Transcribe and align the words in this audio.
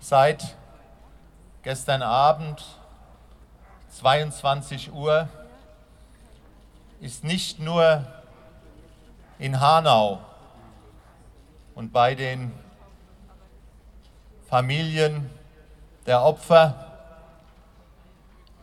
Seit 0.00 0.56
gestern 1.62 2.02
Abend 2.02 2.64
22 3.90 4.92
Uhr 4.92 5.28
ist 7.00 7.24
nicht 7.24 7.58
nur 7.58 8.06
in 9.38 9.60
Hanau 9.60 10.20
und 11.74 11.92
bei 11.92 12.14
den 12.14 12.52
Familien 14.48 15.30
der 16.06 16.22
Opfer 16.22 16.86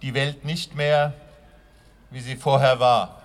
die 0.02 0.14
Welt 0.14 0.46
nicht 0.46 0.74
mehr, 0.74 1.14
wie 2.12 2.22
sie 2.22 2.36
vorher 2.36 2.80
war. 2.80 3.22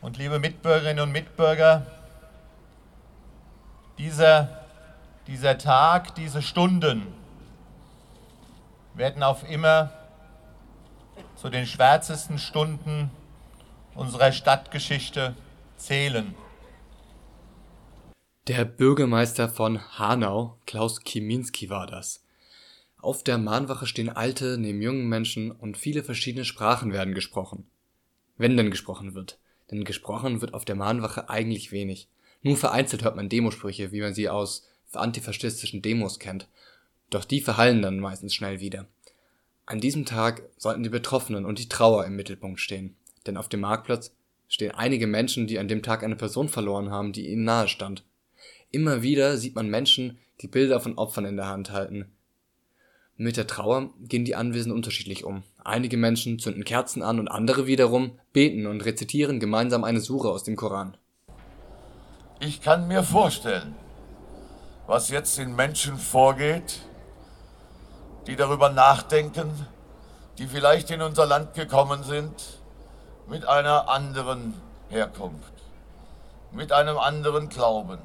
Und 0.00 0.16
liebe 0.16 0.38
Mitbürgerinnen 0.38 1.02
und 1.02 1.12
Mitbürger, 1.12 1.86
dieser, 3.98 4.65
dieser 5.26 5.58
Tag, 5.58 6.14
diese 6.14 6.42
Stunden 6.42 7.06
werden 8.94 9.22
auf 9.22 9.48
immer 9.48 9.92
zu 11.36 11.50
den 11.50 11.66
schwärzesten 11.66 12.38
Stunden 12.38 13.10
unserer 13.94 14.32
Stadtgeschichte 14.32 15.34
zählen. 15.76 16.34
Der 18.46 18.64
Bürgermeister 18.64 19.48
von 19.48 19.80
Hanau, 19.98 20.58
Klaus 20.66 21.00
Kiminski, 21.00 21.68
war 21.68 21.86
das. 21.86 22.24
Auf 22.98 23.24
der 23.24 23.38
Mahnwache 23.38 23.86
stehen 23.86 24.08
alte 24.08 24.56
neben 24.58 24.80
jungen 24.80 25.08
Menschen 25.08 25.50
und 25.50 25.76
viele 25.76 26.04
verschiedene 26.04 26.44
Sprachen 26.44 26.92
werden 26.92 27.14
gesprochen. 27.14 27.68
Wenn 28.36 28.56
denn 28.56 28.70
gesprochen 28.70 29.14
wird. 29.14 29.38
Denn 29.70 29.84
gesprochen 29.84 30.40
wird 30.40 30.54
auf 30.54 30.64
der 30.64 30.76
Mahnwache 30.76 31.28
eigentlich 31.28 31.72
wenig. 31.72 32.08
Nur 32.42 32.56
vereinzelt 32.56 33.02
hört 33.02 33.16
man 33.16 33.28
Demosprüche, 33.28 33.90
wie 33.90 34.00
man 34.00 34.14
sie 34.14 34.28
aus 34.28 34.68
antifaschistischen 34.92 35.82
Demos 35.82 36.18
kennt. 36.18 36.48
Doch 37.10 37.24
die 37.24 37.40
verhallen 37.40 37.82
dann 37.82 38.00
meistens 38.00 38.34
schnell 38.34 38.60
wieder. 38.60 38.86
An 39.64 39.80
diesem 39.80 40.04
Tag 40.04 40.42
sollten 40.56 40.82
die 40.82 40.88
Betroffenen 40.88 41.44
und 41.44 41.58
die 41.58 41.68
Trauer 41.68 42.04
im 42.04 42.16
Mittelpunkt 42.16 42.60
stehen. 42.60 42.96
Denn 43.26 43.36
auf 43.36 43.48
dem 43.48 43.60
Marktplatz 43.60 44.12
stehen 44.48 44.70
einige 44.70 45.06
Menschen, 45.06 45.46
die 45.46 45.58
an 45.58 45.68
dem 45.68 45.82
Tag 45.82 46.04
eine 46.04 46.16
Person 46.16 46.48
verloren 46.48 46.90
haben, 46.90 47.12
die 47.12 47.28
ihnen 47.28 47.44
nahe 47.44 47.68
stand. 47.68 48.04
Immer 48.70 49.02
wieder 49.02 49.36
sieht 49.36 49.54
man 49.54 49.68
Menschen, 49.68 50.18
die 50.40 50.48
Bilder 50.48 50.80
von 50.80 50.98
Opfern 50.98 51.24
in 51.24 51.36
der 51.36 51.48
Hand 51.48 51.72
halten. 51.72 52.06
Mit 53.16 53.36
der 53.36 53.46
Trauer 53.46 53.90
gehen 54.00 54.24
die 54.26 54.34
Anwesenden 54.34 54.76
unterschiedlich 54.76 55.24
um. 55.24 55.42
Einige 55.64 55.96
Menschen 55.96 56.38
zünden 56.38 56.64
Kerzen 56.64 57.02
an 57.02 57.18
und 57.18 57.28
andere 57.28 57.66
wiederum 57.66 58.18
beten 58.32 58.66
und 58.66 58.84
rezitieren 58.84 59.40
gemeinsam 59.40 59.84
eine 59.84 60.00
Sure 60.00 60.30
aus 60.30 60.44
dem 60.44 60.54
Koran. 60.54 60.96
Ich 62.40 62.60
kann 62.60 62.86
mir 62.86 63.02
vorstellen, 63.02 63.74
was 64.86 65.10
jetzt 65.10 65.38
in 65.38 65.54
Menschen 65.54 65.98
vorgeht, 65.98 66.80
die 68.26 68.36
darüber 68.36 68.68
nachdenken, 68.68 69.66
die 70.38 70.46
vielleicht 70.46 70.90
in 70.90 71.02
unser 71.02 71.26
Land 71.26 71.54
gekommen 71.54 72.04
sind 72.04 72.60
mit 73.28 73.44
einer 73.44 73.88
anderen 73.88 74.54
Herkunft, 74.88 75.52
mit 76.52 76.72
einem 76.72 76.98
anderen 76.98 77.48
Glauben, 77.48 77.98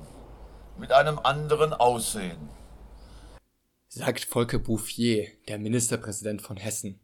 mit 0.78 0.92
einem 0.92 1.20
anderen 1.20 1.74
Aussehen. 1.74 2.50
Sagt 3.88 4.26
Volker 4.26 4.58
Bouffier, 4.60 5.28
der 5.48 5.60
Ministerpräsident 5.60 6.42
von 6.42 6.58
Hessen. 6.58 7.00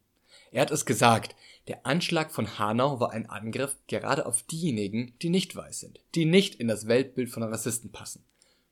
Er 0.52 0.62
hat 0.62 0.72
es 0.72 0.86
gesagt, 0.86 1.36
der 1.68 1.86
Anschlag 1.86 2.32
von 2.32 2.58
Hanau 2.58 3.00
war 3.02 3.12
ein 3.12 3.30
Angriff 3.30 3.76
gerade 3.88 4.26
auf 4.26 4.42
diejenigen, 4.44 5.14
die 5.22 5.30
nicht 5.30 5.56
weiß 5.56 5.82
sind, 5.82 6.00
die 6.16 6.26
nicht 6.26 6.56
in 6.56 6.70
das 6.70 6.88
Weltbild 6.88 7.30
von 7.30 7.44
Rassisten 7.44 7.92
passen. 7.92 8.24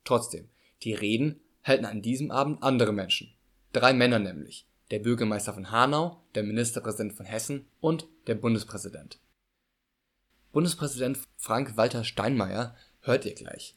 Trotzdem, 0.06 0.50
die 0.84 0.94
Reden 0.94 1.40
halten 1.64 1.86
an 1.86 2.02
diesem 2.02 2.32
Abend 2.32 2.62
andere 2.64 2.94
Menschen. 2.94 3.34
Drei 3.74 3.94
Männer 3.94 4.20
nämlich. 4.20 4.66
Der 4.92 5.00
Bürgermeister 5.00 5.54
von 5.54 5.72
Hanau, 5.72 6.22
der 6.36 6.44
Ministerpräsident 6.44 7.14
von 7.14 7.26
Hessen 7.26 7.66
und 7.82 8.08
der 8.28 8.36
Bundespräsident. 8.36 9.20
Bundespräsident 10.52 11.20
Frank-Walter 11.38 12.04
Steinmeier 12.04 12.76
hört 13.02 13.26
ihr 13.26 13.34
gleich. 13.34 13.76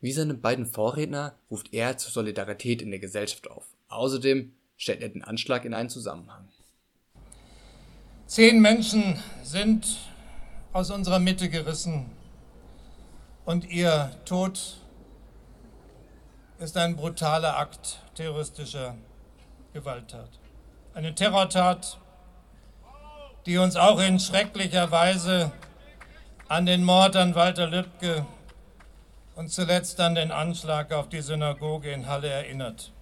Wie 0.00 0.12
seine 0.12 0.34
beiden 0.34 0.66
Vorredner 0.66 1.38
ruft 1.50 1.72
er 1.72 1.98
zur 1.98 2.10
Solidarität 2.10 2.82
in 2.82 2.90
der 2.90 3.00
Gesellschaft 3.00 3.50
auf. 3.50 3.66
Außerdem 3.88 4.52
stellt 4.76 5.02
er 5.02 5.08
den 5.08 5.22
Anschlag 5.22 5.64
in 5.64 5.74
einen 5.74 5.88
Zusammenhang. 5.88 6.48
Zehn 8.26 8.60
Menschen 8.60 9.18
sind 9.42 9.98
aus 10.72 10.90
unserer 10.90 11.20
Mitte 11.20 11.48
gerissen 11.48 12.06
und 13.44 13.70
ihr 13.70 14.10
Tod 14.24 14.78
ist 16.58 16.76
ein 16.76 16.96
brutaler 16.96 17.58
Akt 17.58 18.00
terroristischer 18.14 18.94
Gewalttat. 19.74 20.30
Eine 20.94 21.14
Terrortat, 21.14 21.98
die 23.44 23.58
uns 23.58 23.76
auch 23.76 24.00
in 24.00 24.18
schrecklicher 24.18 24.90
Weise 24.90 25.52
an 26.48 26.64
den 26.64 26.82
Mord 26.82 27.14
an 27.16 27.34
Walter 27.34 27.66
Lübcke 27.66 28.24
und 29.34 29.50
zuletzt 29.50 30.00
an 30.00 30.14
den 30.14 30.32
Anschlag 30.32 30.92
auf 30.92 31.08
die 31.10 31.20
Synagoge 31.20 31.90
in 31.90 32.06
Halle 32.06 32.28
erinnert. 32.28 32.92